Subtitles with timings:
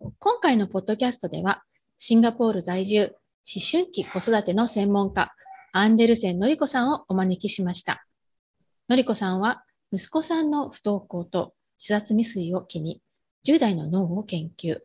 [0.00, 1.62] 今回のポッドキャストでは、
[1.98, 3.14] シンガポール在住、
[3.44, 5.30] 思春期子育ての専門家、
[5.72, 8.06] アンデルセンのりこさんをお招きしました。
[8.88, 13.02] のりこさんは、息子さんの不登校と自殺未遂を機に、
[13.46, 14.78] 10代の脳を研究。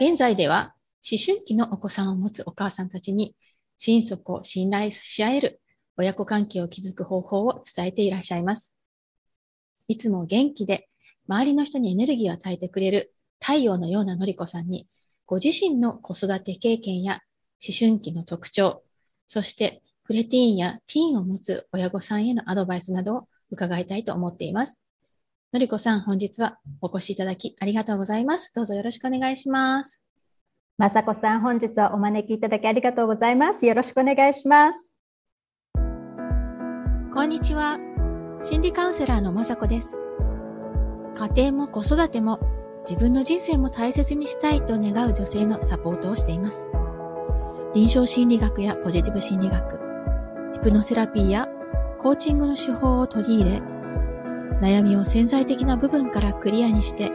[0.00, 0.74] 現在では、
[1.08, 3.36] 思春期のお子さんを持つお母さんたちに、
[3.76, 5.60] 心底を信頼し合える
[5.96, 8.76] 親子関係を築く方法を伝えていらっしゃいます。
[9.86, 10.88] いつも元気で、
[11.28, 14.86] 周りの人にエネルギーを与えてくれる太陽のようなのりこさんに、
[15.26, 17.20] ご自身の子育て経験や
[17.66, 18.82] 思春期の特徴、
[19.26, 24.80] そしてプレティーンやティーンを持つ親御さんへのアドバイスなどを伺いたいと思っています。
[25.52, 28.52] のりこさん、本日はお越しいただきありがとうございます。
[28.54, 30.02] どうぞよろしくお願いします。
[30.78, 33.66] まさこさん、本日はお招きいただきありがとうございます。
[33.66, 34.96] よろしくお願いします。
[37.12, 37.78] こんにちは。
[38.42, 39.98] 心理カウンセラーのまさこです。
[41.16, 42.38] 家庭も子育ても
[42.90, 46.68] 自分の人生も大切にしたいと願う女性のサポートをしています。
[47.72, 49.78] 臨床心理学やポジティブ心理学、
[50.54, 51.46] ヒプノセラピーや
[52.00, 53.58] コーチングの手法を取り入れ、
[54.60, 57.12] 悩みを潜在的な部分からクリアにして、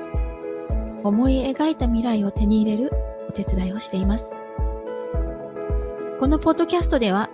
[1.03, 2.91] 思い描いた未来を手に入れる
[3.27, 4.33] お手伝いをしています。
[6.21, 7.29] このポッドキャストでは、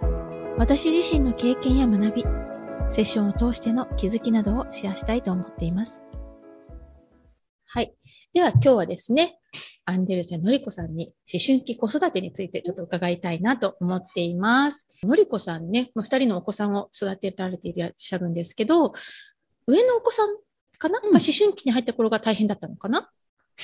[0.58, 2.26] 私自身の経験や学び、
[2.90, 6.02] セッションを通しての気づきなどをシェアしたいと思っています。
[8.34, 8.40] はい。
[8.40, 9.38] では今日はですね、
[9.86, 14.90] アンデルセンのりこさんに思春期子育てについてちょっと伺いたいなと思っています。
[15.04, 18.94] のりこさんね、二人のお子さんを育てられていらっしゃるんですけど、
[19.68, 20.30] 上のお子さん
[20.78, 23.10] かな、うん、が思春期に入った頃が大変だったのかな？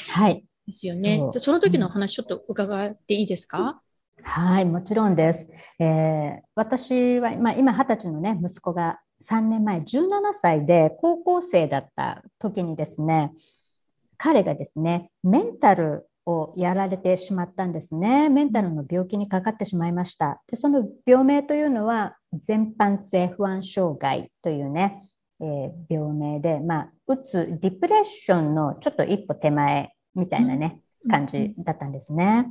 [0.09, 0.46] はい。
[0.68, 1.22] ですよね。
[1.34, 3.81] そその時のお話ちょっと伺っていいですか、
[4.18, 5.48] うん、はい、もちろんです。
[5.80, 10.09] えー、私は、まあ、今二十歳のね、息子が3年前、17
[10.40, 13.31] 歳で高校生だった時にですね、
[14.18, 18.30] 彼がですねメンタルをやられてしまったんですね。
[18.30, 20.42] メンタルの病気にかかってしまいました。
[20.48, 25.09] でその病名というのは全般性不安障害というね、
[25.40, 32.47] えー、病名でまあうつディプレッションのちょっと一歩手前みたいなね、感じだったんですね。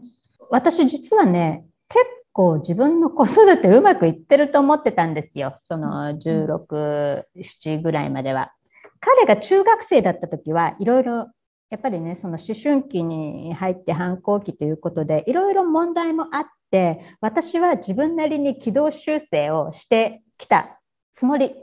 [0.50, 5.56] 私実はね結構自分の子育てうまくいってると思ってたんですよ。
[5.58, 8.52] その16、7ぐらいまでは。
[9.00, 11.28] 彼が中学生だった時はいろいろ
[11.68, 20.80] やっぱりねその思春期に入って反抗期ということでいろいろ問題もあって私は自分なりに軌道修正をしてきた
[21.12, 21.54] つもり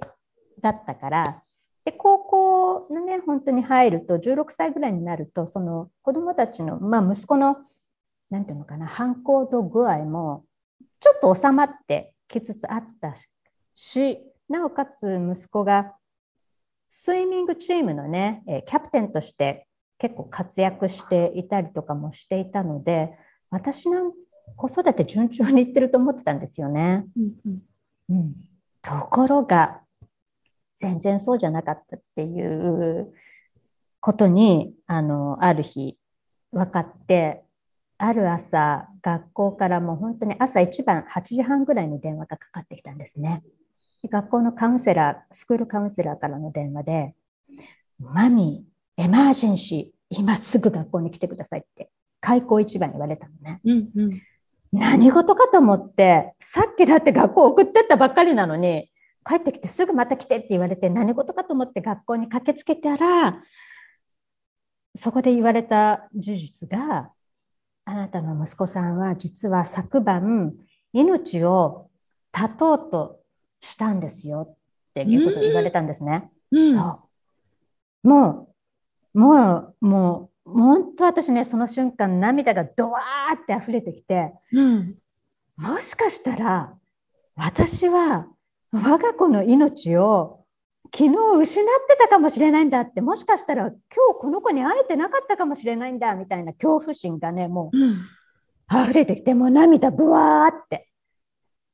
[0.61, 1.43] だったから
[1.85, 7.57] で高校のね本当に入ると16歳ぐらいになるとその子どもたちの、まあ、息子の
[8.29, 10.45] 何て言うのかな反抗度具合も
[10.99, 13.15] ちょっと収まってきつつあった
[13.75, 15.93] しなおかつ息子が
[16.87, 19.67] スイミングチームのねキャプテンとして
[19.97, 23.17] 結構活躍していたりとかもしていたので
[23.49, 24.11] 私の
[24.55, 27.05] 子育て順調にいってると思ってたんですよね。
[27.17, 27.59] うん
[28.09, 28.33] うん、
[28.81, 29.81] ところが
[30.75, 33.13] 全然そうじゃなかったっていう
[33.99, 35.97] ことにあのある日
[36.51, 37.43] 分かって
[37.97, 43.43] ある朝学校からもう本当に朝一番8時半ぐらいに電話がかかってきたんですね。
[44.09, 47.15] 学校のカウンセラースクールカウンセラーからの電話で
[47.99, 51.89] 「マミーエマージェンシー、今すぐ学校に来てくださいって、
[52.21, 53.61] 開校一番言われたのね。
[53.65, 54.21] うんうん、
[54.71, 58.89] 何事かと思って、さっきだって学校送ってったばっかりなのに、
[59.25, 63.41] 帰ってきてすぐまた来てって言われて、何事かと思って学校に駆けつけたら、
[64.95, 67.11] そこで言われた事実が、
[67.85, 70.53] あなたの息子さんは実は昨晩、
[70.93, 71.89] 命を
[72.33, 73.19] 絶とうと
[73.61, 74.55] したんですよっ
[74.93, 76.31] ていうことを言われたんですね。
[76.51, 77.01] うん、そ
[78.03, 78.52] うもう
[79.13, 84.95] もう、もう、本当私ね、その瞬間涙がドワーって溢れてきて、うん、
[85.57, 86.73] もしかしたら
[87.35, 88.27] 私は
[88.71, 90.45] 我が子の命を
[90.93, 93.77] 昨日失ってたかもしれないんだってもしかしたら今日
[94.19, 100.89] この子に会えてなかったかもしれないんだみたいな恐怖心がねもう、うん、溢れてきてもう涙ブワーって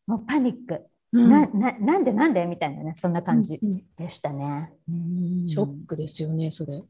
[0.07, 3.59] もうパニック、うん、なななんでなんでみたいなねそんな感じ
[3.97, 4.91] でしたね、う
[5.43, 6.81] ん、ショックですよねそれ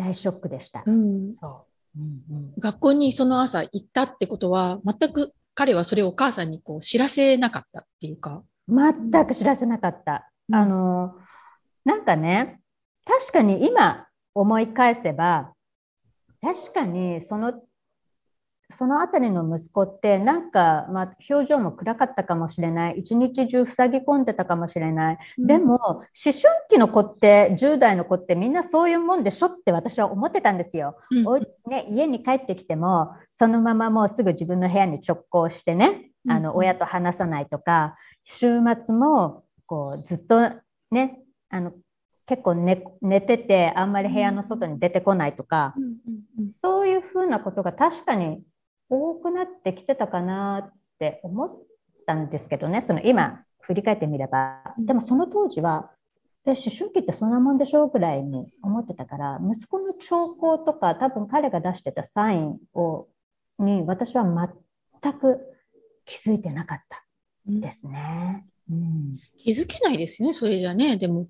[0.00, 0.82] 大ショックでした。
[0.86, 1.66] うん、そ
[1.96, 1.98] う。
[1.98, 8.42] うんうん、学校にその朝行ったってことは全く彼はそれをお母さんにこう知らせなかったっていうか。
[8.68, 11.14] 全く知らせなかった、うん、あの
[11.84, 12.60] なんかね
[13.04, 15.52] 確かに今思い返せば
[16.40, 17.54] 確かにその
[18.70, 22.98] そのあたりの息子ってなんか、まあ、表情も暗かったかもしれない。
[22.98, 26.34] 一日中塞ぎ込んでたかもしれない、うん、でも思春
[26.68, 30.96] 期の子って10代の子ってみんなそういうもんでしょって私は思ってたんですよ。
[31.10, 40.50] うん、ね、家に帰ってきてもそのままもうすぐ自分の部屋に直行してねあの親と話さないとか週末もこうずっと
[40.90, 41.18] ね
[41.48, 41.72] あの
[42.26, 45.74] 結構寝寝ててあんまり部屋の外に出てこないとか、
[46.60, 48.40] そういうふうなことが確かに
[48.90, 51.58] 多くなってきてたかなって思っ
[52.06, 52.82] たんですけどね。
[52.82, 54.62] その今振り返ってみれば。
[54.78, 55.90] でもその当時は
[56.44, 63.08] 思春期ってそんなもんでしょうぐらいに思ってたから息子の兆候とか多分彼が出してたサインを
[63.58, 64.24] に私は
[65.02, 65.38] 全く
[66.04, 67.04] 気づいてなかった
[67.46, 68.44] ですね。
[68.70, 70.96] うん、気づけないですよねそれじゃね。
[70.96, 71.26] でも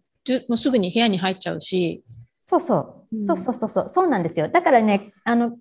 [0.48, 2.04] もうすぐに部屋に入っちゃうし。
[2.40, 4.48] そうそう、うん、そうそうそうそう、そうなんですよ。
[4.48, 5.56] だからね、あの、思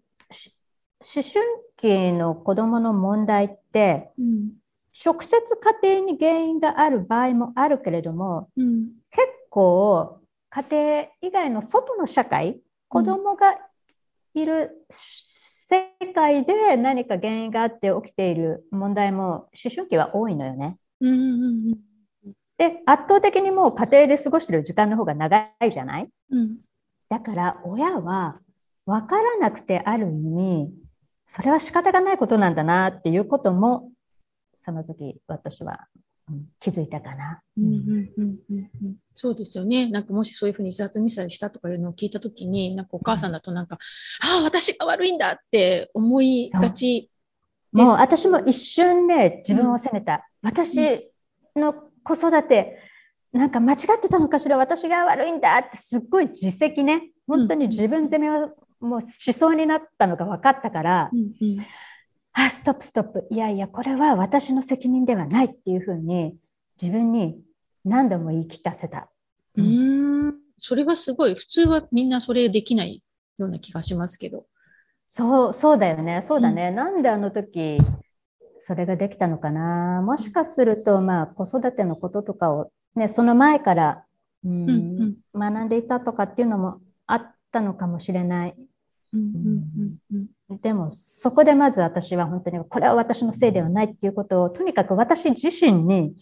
[1.15, 1.33] 春
[1.79, 4.51] 期の子供の問題って、うん、
[5.05, 5.31] 直接
[5.81, 12.59] 家庭に原因がある場合もあるけれども、うん、結構家庭以外の外の社会、
[12.89, 13.55] 子供が
[14.33, 20.77] いる世界で何か原因があって起きている問題も思春期は多いのよね。
[21.01, 21.79] うんうんうん
[22.57, 26.57] で圧倒的にもう家庭で過ごしてる時間の方が長いじゃない、うん、
[27.07, 28.41] だから親は
[28.85, 30.69] 分からなくてある意味
[31.31, 33.91] それは仕方がないことなんだなっていうことも
[34.65, 35.85] その時私は、
[36.27, 37.41] うん、気づいたかな。
[39.13, 39.87] そうですよね。
[39.87, 43.77] なんかもしそういうふうに自殺未遂したとかいうのを聞いた時になんかお母さんだとなんか、
[44.23, 47.11] うん、ああ私が悪いんだって思いがち
[47.73, 50.27] もう私も一瞬で自分を責めた。
[50.41, 51.11] うん、私
[51.55, 52.79] の子育て
[53.31, 54.57] なんか間違ってたのかしら。
[54.57, 57.11] 私が悪いんだってすっごい自責ね。
[57.27, 58.49] 本当に自分責めは
[58.79, 61.65] もうしそうになったのが分かったから、うんうん、
[62.33, 63.27] あストップストップ。
[63.29, 66.35] いやいやこれは私の責任ではないっていうふうに
[66.81, 67.39] 自分に
[67.85, 69.09] 何度も言い聞かせた。
[69.57, 73.03] うん、んそれはすごい普通はみんなそれできない
[73.37, 74.45] ような気がしますけど。
[75.07, 76.21] そうそうだよね。
[76.21, 77.79] そうだね、うん、なんであの時
[78.59, 80.01] それができたのかな。
[80.03, 84.05] もしかすると、まあ、子育てのこととかを、ね、その前から、
[84.45, 88.55] うん、うんうん、学んでいたとかっていうのもあったのかもしれない。
[90.61, 96.15] でもそこでまず私は本当にこれは私のせいではないっていうことをとにかく私自身に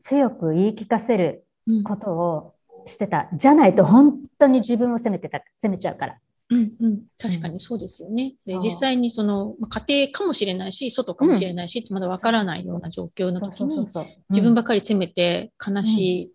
[0.00, 1.44] 強く言い聞かせる
[1.84, 2.54] ことを
[2.86, 5.42] してた、じゃないと本当に自分を責めてた。
[5.60, 6.18] 責めちゃうから。
[6.52, 8.34] うんうん、確かにそうですよね。
[8.44, 9.54] で実際にその
[9.86, 13.86] 家庭かもしれないし、外かもしれないし、まだわからないような状況の時に、
[14.30, 16.32] 自分ばかり責めて悲しい、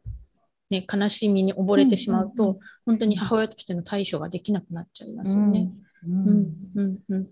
[0.69, 5.69] ね、悲しみに溺れてしまうと、本当に母親としての対処ができなくなっちゃいますよね。
[6.05, 6.97] うんうん。
[7.09, 7.27] うん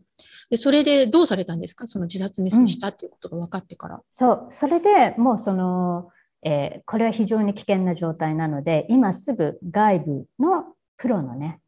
[0.50, 1.88] でそれでどうされたんですか？
[1.88, 4.02] その自殺未遂したっていうことが分かってから。
[4.10, 4.48] そう。
[4.52, 6.10] それでもうその、
[6.44, 10.66] えー、これは非常に危険な状態なので今すぐ外部の
[10.98, 11.60] プロのね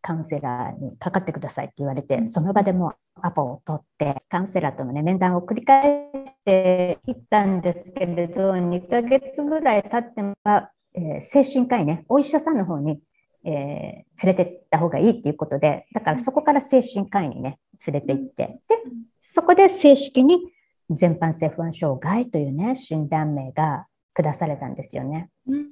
[0.00, 13.00] カウンセラーにかかってくださいって言われて、その場でもアポを取って、カウンセラーとの、ね、面談を繰り返していったんですけれど、2ヶ月ぐらい経っては、えー、精神科医ね、お医者さんの方に、
[13.44, 18.76] えー、連れてった方がいいっていうことで、だからそこから精神科医にね、連れて行って、で、
[19.18, 20.38] そこで正式に
[20.90, 25.30] 全般性不安障害というね、診断名が下されたんですよね。
[25.46, 25.68] うん。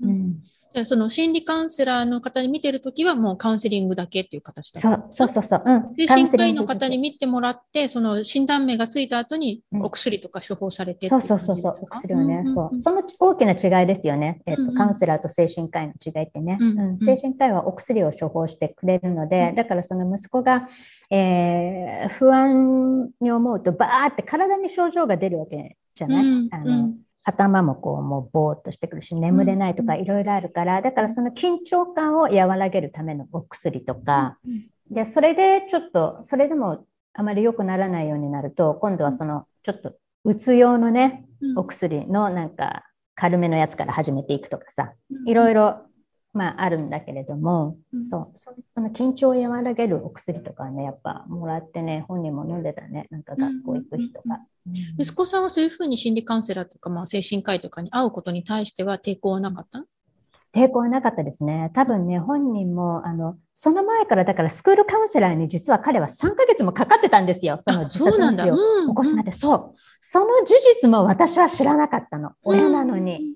[0.00, 0.42] うん
[0.80, 12.78] うん、その心理カウンセラーの方に見てるときはもうカウンセリングだけっていう形だそうそうそうそう、うん、精神科医の方に見てもらって、その診断名がついた後にお薬とか処方されて、うん、そうそうそうそう、お薬をね、うんうんうん、そう。
[12.78, 14.42] その大きな違いですよね。
[14.46, 20.68] えっ、ー、と、うんうん、カウンセラーと精神科医の違いってね、うんうん、精神科医はお薬を処方してくれるので、だからその息子が、
[21.10, 26.90] えー、不安に思うとバーって体に症状が出るわけじゃない、あの
[27.28, 34.38] 頭もこうもうぼーっとしてくるし眠れないとかいろいろあるから、だからその緊張感を和らげるためのお薬とか、
[34.90, 41.24] でそれでちょっとそれでもあまり良くならないようになると今度はそのちょっとうつ用のね
[41.56, 42.84] お薬のなんか
[43.16, 44.92] 軽めのやつから始めていくとかさ。
[45.26, 45.80] いろいろ
[46.32, 47.76] まああるんだけれども、
[48.08, 48.38] そう。
[48.38, 54.38] その緊張を和らげるお薬とかねやっぱもらってね本人も飲んでたねなんか学校行く人が。
[54.98, 59.84] 息子さんはそういうふうに心理カウンセラーとか、まあ、精神科医とかに会うことに対しては抵抗はなかった？
[60.58, 61.70] 抵抗はなかったですね。
[61.74, 67.60] 多分ね、本人も、あの、その前から、だからスクールカウンセラーに実は彼は3ヶ月もかかってたんですよ。
[67.68, 68.56] その自殺未遂を
[68.88, 69.32] 起こすまで。
[69.32, 69.74] そう。
[70.00, 72.30] その事実も私は知らなかったの。
[72.42, 73.34] 親なのに。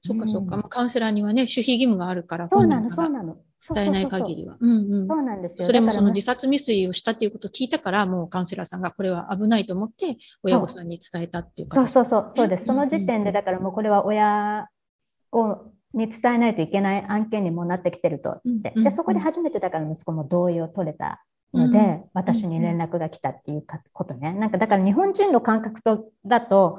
[0.00, 0.62] そっかそっか。
[0.62, 2.48] カウンセラーにはね、守秘義務があるから。
[2.48, 3.36] そうなの、そうなの。
[3.74, 4.56] 伝えない限りは。
[4.60, 4.66] そ
[5.14, 5.66] うなんですよ。
[5.66, 12.64] それもその自殺未遂をしたっていうことを聞いたから、もうカウンセラーさんがこれは危ないと思って、親御さんに伝えたっていうそうそうそう、そうです。
[12.64, 14.68] その時点で、だからもうこれは親
[15.32, 18.40] をに伝えないといけない案件にもなってきてると。
[18.44, 24.32] で、そこで初めてだから息子も同意を取れたので、うん、私に連絡が来たっていうことね。
[24.32, 26.78] なんかだから日本人の感覚とだと、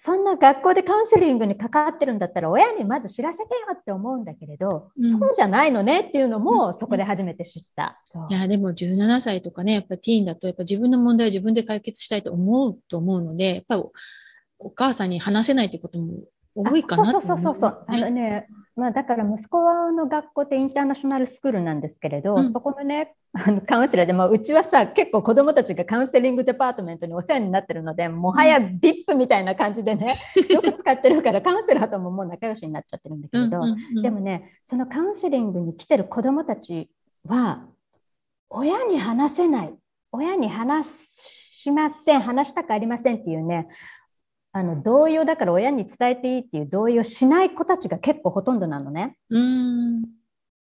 [0.00, 8.00] そんな学校でカウンセリングに関わってるんだったら親にまず知らせてよって思うんだけれど、うん、そうじゃないのねっていうのもそこで初めて知った。
[8.30, 13.82] いやでも17歳とかねやっぱティーンだとやっぱ自分の問題を自分で解決したいと思うと思うのでやっぱり
[14.60, 16.20] お母さんに話せないってことも
[16.54, 17.84] 多いかなそうそうそうそう。
[17.88, 18.46] あのね
[18.78, 19.58] まあ、だから息子
[19.90, 30.16] の学校ってインターナショナルスクールなんですけれど、うん、そこのねあのカウンセラーでもうちはさ結構子どもたちがカウンセリングデパートメントにお世話になってるのでもはや VIP みたいな感じでね、
[30.48, 33.60] よく使ってるからカウンセラーとももう仲良しになっちゃってるんだけれど、
[34.00, 36.88] でもねそのカウンセリングに来てる子どもたち
[37.26, 37.66] は
[38.48, 39.74] 親に話せない
[40.12, 43.68] 親に話しません話したくありませんっていうね
[44.58, 49.16] あの同意をだから親に伝えていいっていう同意をしない子たちが結構ほとんどなのね。
[49.30, 50.02] うん。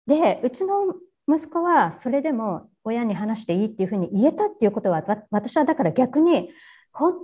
[0.08, 0.94] でうちの
[1.28, 6.50] 息子はそれでも親に話していいっていうふうに言えたっていうことは私はだから逆に
[6.92, 7.14] 本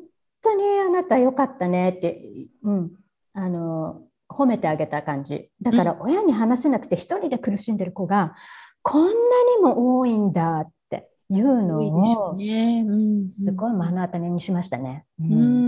[0.42, 2.20] 当にあなたよかったねって、
[2.62, 2.92] うん、
[3.32, 5.50] あの褒めてあげた感じ。
[5.60, 8.36] だから親に話せなくて一人で苦しんでる子が
[8.82, 9.14] こんなに
[9.60, 15.04] も多いんだっていうのをすごい目の当たりにしましたね。
[15.18, 15.63] うん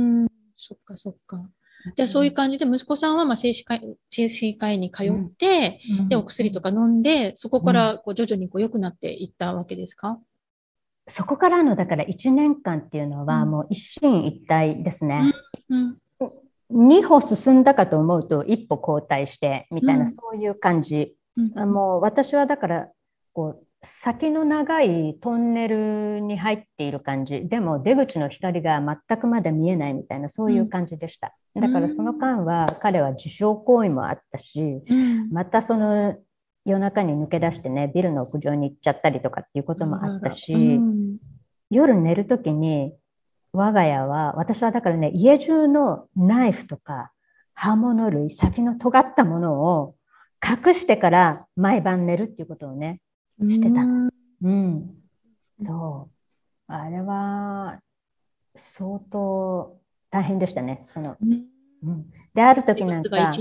[0.57, 1.49] そっかそっか。
[1.95, 10.19] じゃあそういう感じで息子さんはまあ精神科精神科医に通って、うん、でお薬とか飲んでそこからこう徐々にこう良くなっていったわけですか、
[11.09, 15.33] そこからのだから1年間っていうのはもう一進一退ですね。
[15.69, 21.15] うんうん、2歩進んだかと思うと一歩後退してみたいな、そういう感じ。
[21.37, 22.89] もう私はだから
[23.35, 27.49] こう先の長いトンネルに入っている感じ。
[27.49, 36.17] でも出口の光が全くまだ見えないみたいなそういう感じでした、うん、だからその間は彼は自傷行為もあったし、うん、またその
[36.65, 41.17] 夜中に抜け出してねビルの屋上に行っちゃったりとかっていうこともあったし、うん、
[41.71, 42.93] 夜寝る時に
[43.53, 47.13] 我が家は私はだからね家中のナイフとか
[47.55, 49.95] 刃物類先の尖ったものを
[50.45, 53.01] 隠してから毎晩寝るっていうことをね
[53.41, 54.11] してたの。
[54.43, 54.95] うん、
[55.61, 56.73] そう。
[56.73, 57.81] あれは
[58.55, 59.79] 相当
[60.11, 60.85] 大変でしたね。
[60.93, 63.33] その、うん、で、ある時なんか、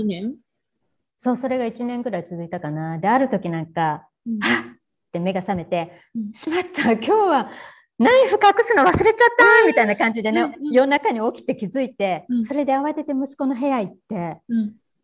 [1.16, 2.98] そう、それが1年ぐらい続いたかな。
[2.98, 4.64] で、ある時なんか、うん、はっ！
[4.72, 7.50] って目が覚めて、うん、しまった、今日は
[7.98, 9.66] ナイフ隠すの忘れちゃった。
[9.66, 14.42] みたいな感じでね、うん、夜中に起きて気づいて、それで慌てて息子の部屋行って、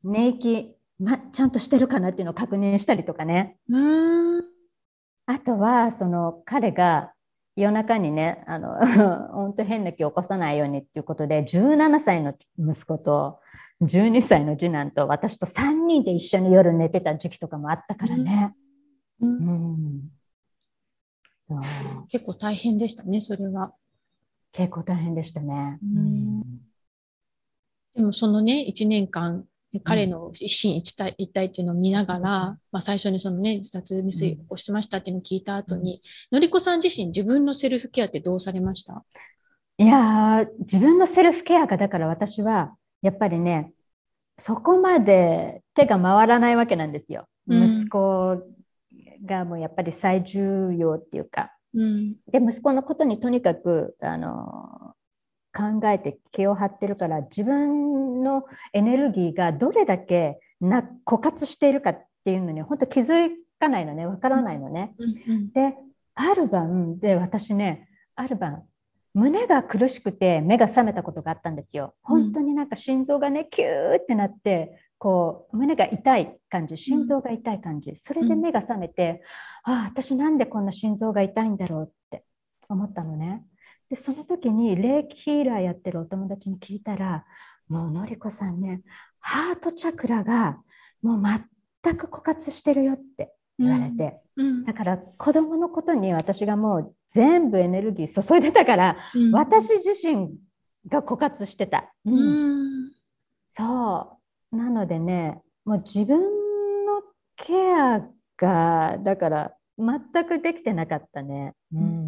[0.04, 3.56] 寝息、ま、ちゃんとしてるかなっていうのを確認したりとかね。
[3.68, 4.51] うん
[5.32, 7.14] あとはその彼が
[7.56, 8.76] 夜中にねあの
[9.32, 13.40] 本当変な気を起こさないようにっていうことで17歳の息子と
[13.80, 18.54] 12歳の次男と私と3人で一緒に夜寝てた時期とかもあったからね。
[19.20, 20.10] うん、うん、
[21.38, 21.60] そう
[22.08, 23.74] 結構大変でしたねそれは。
[24.52, 25.78] 結構大変でしたね。
[25.82, 26.42] うん、
[27.94, 29.46] でもそのね1年間
[29.80, 39.04] 彼の一心一体一体っていうのを見ながら、まあ、最初にそのね、自殺未遂をしましたっていうのを聞いた後に、のりこさん自身自分のセルフケアってどうされました？
[39.78, 43.72] いや自分のセルフケアがだから私はやっぱりね
[44.36, 47.26] そこまで手が回らないわけなんですよ。
[47.48, 48.36] うん、息子
[49.24, 54.94] がもうやっぱり最重要っていうか、うん、で息子のことにとにかくあの
[55.54, 63.30] 考えて気を張ってるから自分のエネルギーがどれだけな枯渇しているかっていうのに本当気づ
[63.60, 64.94] かないのねわからないのね。
[65.54, 65.74] で
[66.14, 68.64] ある晩で私ねある晩
[69.14, 71.94] 胸が苦しくて目が覚めたことがあったんですよ。
[72.02, 79.22] 本当になんか心臓がねキューってなってこう胸が痛い感じ心臓が痛い感じそれで目が覚めて、
[79.66, 82.24] うん、ああ私なんでこんな心臓が痛いんだろうって
[82.68, 83.44] 思ったのね。
[83.92, 87.26] でその時に霊気ヒーラーやってるお友達に聞いたら
[87.68, 88.80] もうのりこさんね
[89.20, 90.56] ハートチャクラが
[91.02, 91.22] もう
[91.82, 94.46] 全く枯渇してるよって言われて、うん。
[94.46, 100.30] うん、だから子供のことに私がもう全部エネルギー注いでたから、うん、私自身
[100.88, 101.92] が枯渇してた、
[103.50, 104.18] そ
[104.52, 104.56] う。
[104.56, 106.18] なのでねもう自分
[106.86, 107.02] の
[107.36, 108.08] ケア
[108.38, 111.52] がだから全くできてなかったね。
[111.74, 112.01] うん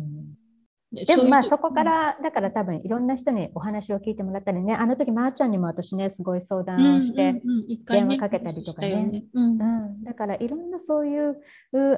[0.94, 7.42] でもまあそこからだから多分いろんな人にお話を聞いてもらったりねあの時まーちゃんにも私ねすごい相談をして
[7.86, 9.58] 電話かけたりとかね,、うん。
[10.04, 11.36] だからいろんなそういう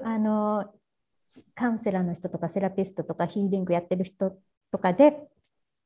[0.04, 0.64] あの
[1.54, 4.32] カウンセラーの人とかセラピストとかヒーリングやってる人
[4.70, 5.28] とかで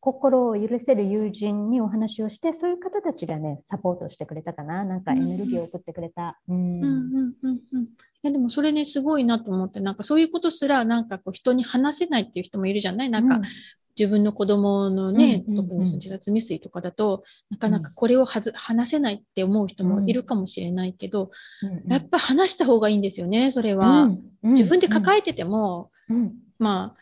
[0.00, 4.85] 心を許せる友人にお話をしてそういう方たちがねサポートしてくれたかな。
[4.85, 6.40] なんかエネルギーを送ってくれた。
[6.49, 7.35] うん。
[8.23, 9.80] いやでもそれねすごいなと思って。
[9.80, 13.11] なんかそういうことすらなんかこう人に話せないっていう人もいるじゃない？
[13.11, 13.40] なんか、
[13.99, 21.33] 自分の子供のね、特に自殺未遂とかだと、なかなかこれをはず話せないって思う人もいるかもしれないけど、
[21.87, 24.11] やっぱ話した方がいいんですよね、それは。
[24.42, 25.90] 自分で抱えてても、
[26.59, 27.00] まあ、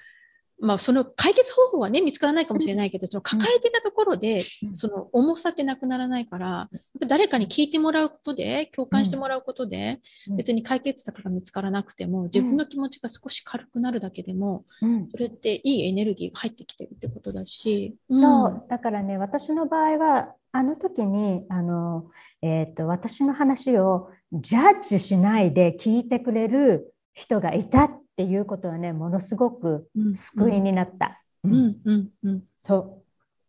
[0.60, 6.68] まあ、その解決方法はね、見つからないかもしれないけど、その抱えてたところで、その重さってなくならないから、
[7.06, 10.00] 誰かに聞いてもらうことで、共感してもらうことで、
[10.36, 14.64] 別に解決策が見つからなくても、自分の気持ちが少し軽くなるだけでも、
[15.12, 17.96] それっていいエネルギーが入ってきてるってことだし。
[18.10, 22.10] そう、だからね、私の場合は、あの時に、あの、
[22.42, 31.22] えっ、ー、と、私の話をジャッジしないで聞いてくれる人がいたっっていうことはねものすごく救いになった。
[31.44, 33.04] うんうんうん、そ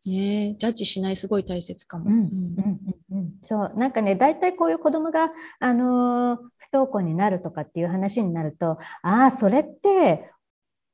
[0.05, 0.09] う。
[0.09, 2.05] ねジャッジしないすごい大切かも。
[3.41, 3.73] そう。
[3.75, 10.29] なんかね大体こういう子供があのー、不登校になるとかっていう話になるとああそれって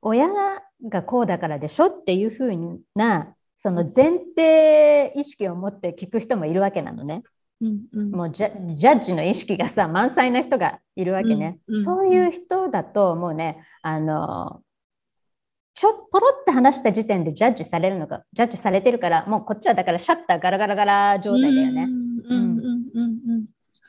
[0.02, 7.24] 親がこうだからでしょっていうふうなその前提意識を持って聞く人もいるわけなのね。
[7.62, 14.62] もうジャジャッジの意識がさ満載な人がいるわけね、そういう人だともうねあの
[15.74, 21.88] ちょポロって話した時点でジャッジされるのかジャッジされてるからもうこっちはだからシャッターガラガラガラ状態だよね。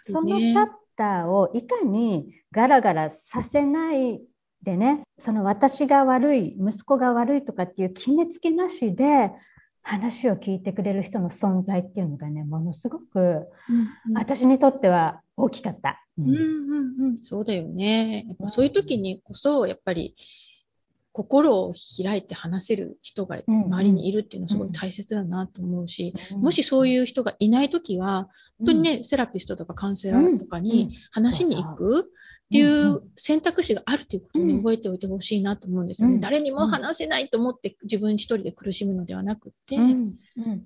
[0.08, 4.22] そのシャッターをいかにガラガラさせない
[4.62, 9.32] でねその私が悪い息子が悪いとかっていう決めつけなしで
[9.86, 13.46] 話を聞いてくれる人の存在っていうのがねものすごく、うん
[14.08, 16.04] うん、私にとっては大きかった。
[16.18, 18.26] うんうんうん、そうだよね。
[18.48, 20.16] そういう時にこそやっぱり
[21.12, 21.72] 心を
[22.04, 26.36] 開いて話せる人が周りにいるっていうのはすごい大切だなと思うし、うん。
[26.38, 28.28] うん、もしそういう人がいない時は
[28.58, 32.10] 本当にね、セラピストとかカウンセラーとかに話しに行く。
[32.46, 36.14] っていう選択肢があるということに覚えておいてほしいなと思うんですよね。
[36.14, 40.14] うん、誰にも話せないと思って自分一人で苦しむのではなくて、うん。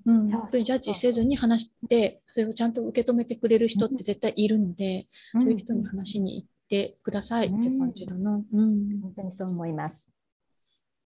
[0.05, 8.31] 本当にジャッジせずに話して、それをちゃんと受け止めてくれる人って絶対いるので、そういう人に話しに行ってくださいって感じだな。
[8.31, 10.10] うん、本当にそう思います。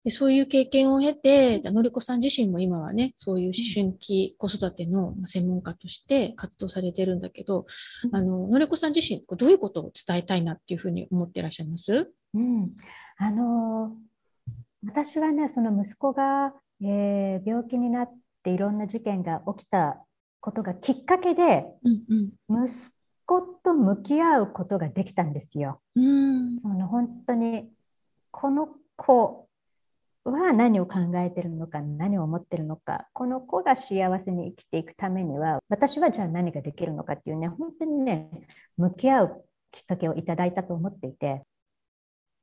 [0.05, 7.65] でそういう経験を経て、のりこさん自身も今はね、そういう思春期子育ての専門家として活動されてるんだけど、
[8.05, 12.13] うん、あの、のりこさん自身、どういうことを伝えたいなっていうふうに思っていらっしゃいます？
[12.35, 12.71] うん。
[13.17, 13.97] あの、
[14.85, 18.13] 私はね、その息子が、えー、病気になっ
[18.43, 20.05] ていろんな事件が起きた
[20.39, 22.91] ことがきっかけで、うんうん、息
[23.25, 25.81] 子と向き合うことができたんですよ。
[25.95, 27.67] うん、その本当に
[28.29, 29.44] この子
[30.31, 38.29] は何を考えてるのか何を思ってるのかこの子が幸せに生きていくためには私はじゃあ何ができるのかっていうね本当にね
[38.77, 41.43] 向き合うきっかけをいただいたと思っていて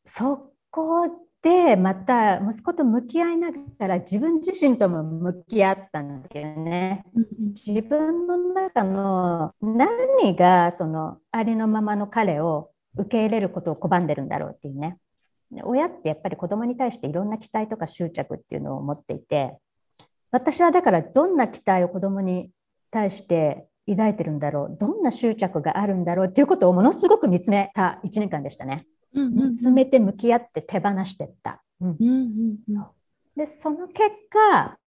[0.05, 1.09] そこ
[1.43, 7.05] でまた息子と向き合いながら自分自身とも向き合ったんだよね。
[7.67, 14.99] 自分の中の何がそのありのままの彼を受け入れることを拒んでるんだろうっていうね。
[15.65, 19.59] 親ってやっぱり子供に対していろんな期待とか執着っていうのを持っていて
[20.31, 22.51] 私はだからどんな期待を子供に
[22.91, 28.87] 対して抱いてるんだろうどんな執着があるんだろうっていうことをものすごく見つめた1年間でしたね。
[29.15, 31.63] うんうんうん、見つめて向き合って手放してった。
[31.81, 32.87] うんうんうん、
[33.37, 34.79] でその結果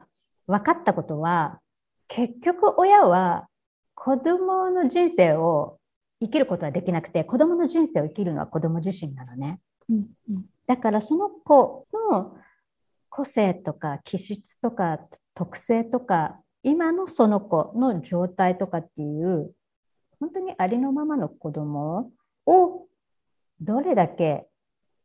[0.46, 1.60] 分かったことは
[2.08, 3.48] 結局親は
[3.94, 5.78] 子供の人生を
[6.20, 9.60] 生きることはできなくて子供の人生を生きるのは子供自身なのね。
[9.88, 12.36] うんうん、だからその子の
[13.10, 14.98] 個性とか気質とか
[15.34, 19.54] 特性とか今のその子の状態とかっていう
[20.18, 22.10] 本当にありのままの子供
[22.46, 22.86] を
[23.60, 24.46] どれだけ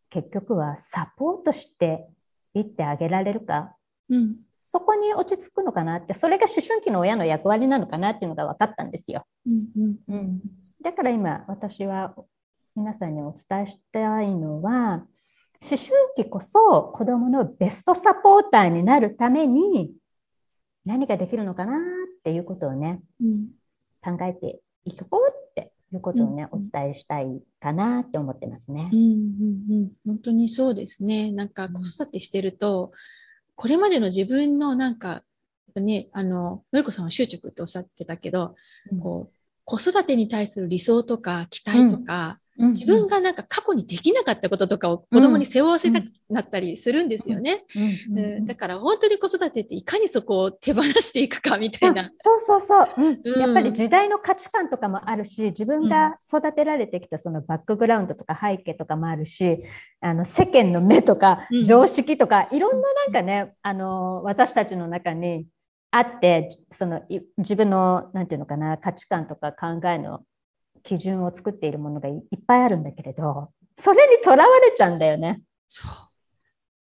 [0.09, 2.07] 結局はサポートして
[2.53, 3.75] いってあげられるか、
[4.09, 9.25] うん、そこに落ち着くのかなってそれが思春期の親の役割なのかなっていうのが分かったんですよ。
[9.45, 10.15] うんうん。
[10.15, 10.41] うん、
[10.81, 12.15] だから今私は
[12.75, 15.05] 皆さんにお伝えしたいのは
[15.61, 19.91] 思春期こそ子どものベストサポーターになるために
[20.85, 21.79] 何ができるのかなっ
[22.23, 23.47] ていうことをね、うん、
[24.01, 28.89] 考えていこうっていうことをね、うん、お伝えしたいかなって思ってますね。
[28.91, 29.11] うんうん
[29.71, 31.31] うん、本当にそうですね。
[31.31, 32.91] なんか子育てしてると、
[33.55, 35.23] これまでの自分のなんか、
[35.75, 38.55] ね、あの、のりこさんは執着っておっしゃってたけど、
[38.91, 47.65] うん、こう、子育てに対する理想とか期待とか、自分がなんか過去にできなかったこととかを子供に背負わせたくなったりするんですよね。
[48.41, 52.11] だから本当に子育てっていかにそこを手放していくかみたいな。
[52.17, 59.63] そうそうそう、うん、やっぱり時代の価値観とかもあるし自分が育てられてきたそのバックグラウンドとか背景とかもあるし
[60.01, 65.45] あの世間の目とか常識とか、いろんななんかねあの私たちの中に
[65.91, 67.01] あってその
[67.37, 70.21] 自分のなんていうのかな価値観とか考えの
[70.89, 75.41] 基準を作っているものがいっぱいあるんだけれどそれにとらわれちゃうんだよね。
[75.67, 75.87] そ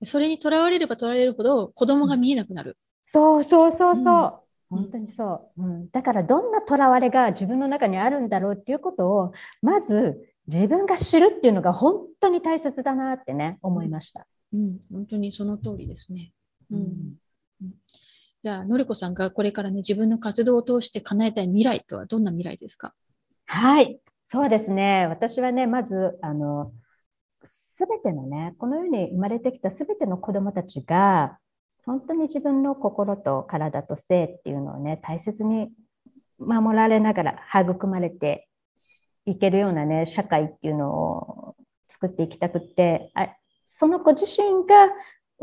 [0.03, 0.07] う。
[0.07, 2.77] それにとらわれればとらわれるほど子供が見えなくなる。
[3.07, 4.77] そうそうそうそう。
[4.77, 14.27] うん、本当にそう、うん、だからどんなとらわれが自分の中にあるんだろうっていうことをまず自分が知るっていうのが本当に大切だなってね思いました。
[14.53, 16.33] うん、本当にその通りですね。
[16.71, 16.79] うん、
[17.63, 17.73] うん、
[18.43, 22.95] じゃあのりこさんがこれからね自分の活動を通して叶えたい未来とはどんな未来ですか？
[23.47, 25.07] はい、そうですね。
[25.09, 26.73] 私はね、まず、あの、
[27.45, 31.39] すべてのね、この世に生まれてきたすべての子どもたちが、
[31.85, 35.71] 本当に自分の心と体と性っていうのをね、大切に
[36.39, 38.49] 守られながら育まれて
[39.27, 41.57] いけるようなね、社会っていうのを
[41.89, 43.29] 作っていきたくって、あ
[43.65, 44.91] その子自身が、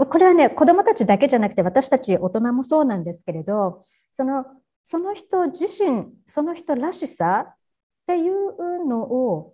[0.08, 4.46] これはね、子どもたちだけじゃなくて、私たち大人もそうなんですけれど、その
[4.84, 7.56] その人自身、その人らしさ
[8.02, 9.54] っていうのを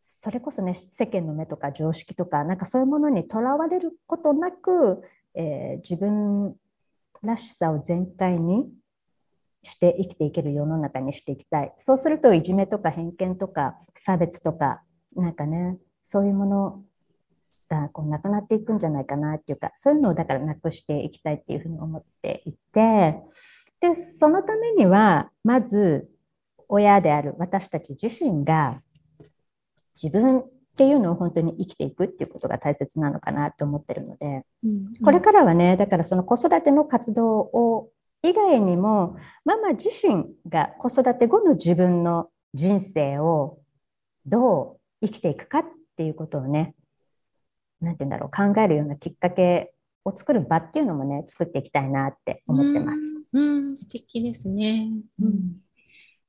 [0.00, 5.02] それこそね世間の目とか常識とかなんかそういうものにとらわれることなく、
[5.34, 6.56] えー、自分
[7.22, 8.66] らしさを全開に
[9.62, 11.74] して生きていける世の中にしていきたい。
[11.76, 14.82] そうするといじめとか偏見とか差別とか
[15.14, 16.82] なんかねそういうもの
[17.68, 23.22] がこうなくなっていくんじゃないかなっていうかそういうのをだからなくしていきたいっていうふうに思っていて
[23.80, 26.08] でそのためにはまず
[26.70, 28.80] 親である私たち自身が
[30.00, 34.70] 自分っていうのを本当に生きていくっていうことが大切なのかなと思ってるので、うん。
[34.70, 37.90] うん、これからはねだからその子育ての活動を
[38.22, 43.58] 以外にもママ自身が子育て後の自分の人生を
[44.26, 45.64] どう生きていくかっ
[45.96, 46.74] ていうことをね
[47.80, 49.72] 何て言うんだろう考えるようなきっかけ
[50.04, 53.00] を作る場っていうのもね作っていきたいなって思ってます。
[53.32, 54.90] うん、うん、素敵ですね。
[55.20, 55.60] うん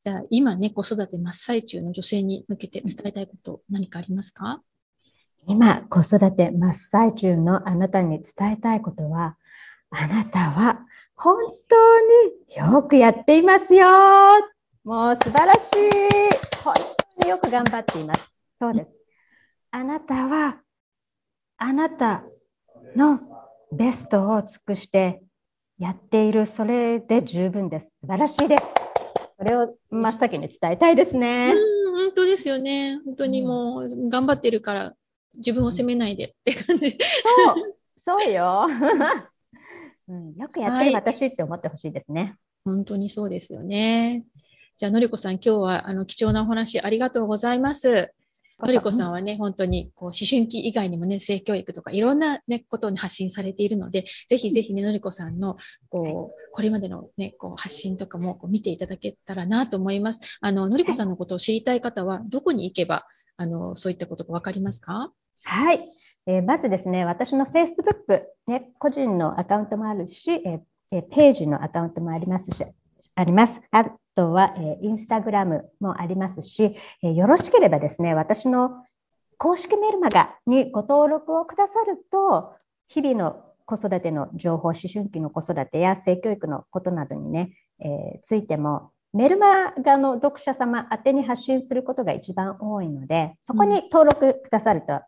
[0.04, 4.64] じゃあ今ね、子育て真っ最中の女性に向けて伝えたいこと何かありますか？
[5.46, 9.38] 今、子育て真っ最中のあなたに伝えたいことは、
[9.92, 10.80] あなたは
[11.14, 11.36] 本
[11.70, 11.76] 当
[12.66, 13.86] によくやっていますよ。
[14.84, 15.70] もう素晴らしい。
[16.64, 16.74] 本
[17.20, 18.22] 当によく頑張っています。
[18.58, 18.92] そうです。
[19.70, 20.62] あなたは、
[21.58, 22.24] あなた
[22.96, 23.20] の
[23.72, 25.22] ベストを尽くして
[25.78, 27.94] やっている、それで十分です。
[28.02, 28.64] 素晴らしいです。
[29.42, 31.52] それを真っ先に伝えたいですね。
[31.56, 33.00] うん、本当ですよね。
[33.04, 34.94] 本当にもう頑張ってるから
[35.36, 36.92] 自分を責めないでって感じ。
[36.92, 37.00] そう、
[38.22, 38.68] そうよ。
[40.08, 42.34] うん、よくやってる私って思ってほしいですね、はい。
[42.66, 44.26] 本当にそうですよね。
[44.78, 48.14] じゃあ、のりこさん、今日はあの貴重なお話ありがとうございます。
[48.65, 55.58] のりこさんはね、本当にこう思春期以外にもね、性教育とかいろんな、ね、ことに発信されているので、ぜひぜひね、のりこさんの
[55.89, 60.38] こうこれまでの、ね、こう発信とかもこう見ていただけたらなと思います。
[60.41, 63.06] あののりこさんのことを知りたい方は、どこに行けば
[63.38, 65.12] あのそういったことが分かりますか？
[65.43, 65.89] はい、
[66.28, 72.63] えー、まずですね、私の Facebook、ね、個人のアカウントもあるし、えー、ページのアカウントもありますし、
[73.15, 73.60] あります。
[73.71, 78.84] あとは、えー、インスタグラムもありますし、えー、よろしければですね、私の
[79.38, 82.54] 公式メルマガにご登録をくださると、
[82.88, 95.02] 日々の子育ての情報、思春期の子育てや性教育のことなどにね、えー、ついても、メルマガの読者様宛てに発信することが一番多いので、そこに登録くださると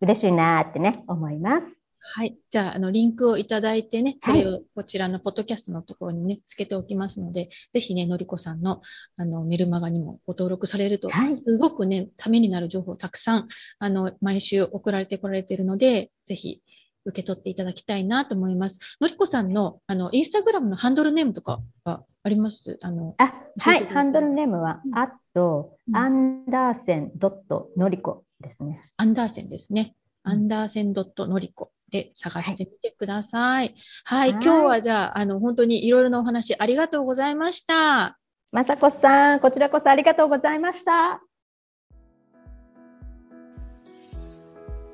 [0.00, 1.79] 嬉しいなってね、思います。
[2.02, 2.36] はい。
[2.50, 8.80] じゃあ、あの、リンクをいただいてね、それをこちらのポッドキャストのところにね、つけておきますので、ぜひね、のりこさんの、
[9.16, 16.62] あの、メルマガにもご登録されると、はい、すごくね、ためになる情報たくさん、あの、毎週送られてこられているので、ぜひ、
[17.04, 18.78] 受け取っていただきたいなと思います。
[19.00, 22.78] のりこさんの、あの、インスタグラムのハンドルネームとかはあります？
[22.82, 28.82] あの、あ、はい、ハンドルネームは、アット、アンダーセンドットのりこですね。
[28.98, 29.94] アンダーセンですね。
[30.24, 31.72] アンダーセンドットのりこ。
[31.90, 33.74] で探してみてください。
[34.04, 38.18] はい、はい、今日はじゃあ、あの、本当にいろいろなお話ありがとうございました。
[38.52, 41.22] まさこさん、こちらこそありがとうございました。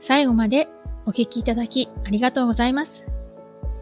[0.00, 0.68] 最後まで
[1.06, 3.04] お聞きいただきありがとうございます。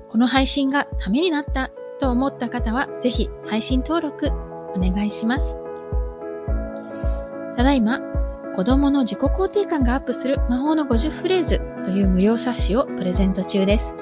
[0.09, 4.29] この配信がためになったと思った方は、ぜひ配信登録
[4.75, 5.57] お願いします。
[7.57, 8.01] ただいま、
[8.55, 13.95] 子供の自己肯定感がアップする魔法の50フレーズという無料冊子をプレゼント中です。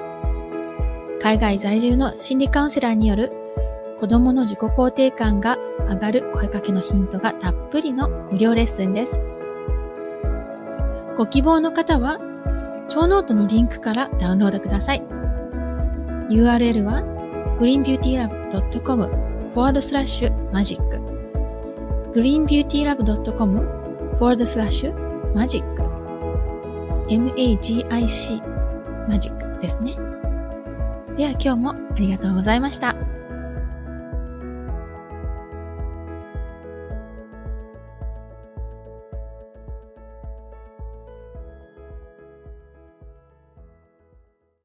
[1.22, 3.32] 海外在住の心理カウンセラーによる
[3.98, 5.56] 子供の自己肯定感が
[5.88, 9.22] 上がる声かけのヒントがたっぷりの無料レッスンです。
[11.16, 12.18] ご希望の方は、
[12.88, 15.02] 超ノートのリンクからダウンロードください。
[16.28, 17.02] URL は
[17.58, 19.04] greenbeautylab.com
[19.54, 20.78] forward slash magic
[22.12, 23.81] greenbeautylab.com
[24.22, 25.82] forward slash？magic
[27.08, 27.88] magic
[29.08, 29.96] マジックですね。
[31.16, 32.94] では今日もありがとうございました。